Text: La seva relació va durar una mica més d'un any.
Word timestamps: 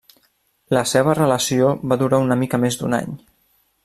La 0.77 0.81
seva 0.91 1.13
relació 1.19 1.69
va 1.91 1.99
durar 2.05 2.21
una 2.29 2.39
mica 2.45 2.61
més 2.65 2.79
d'un 2.81 2.97
any. 3.03 3.15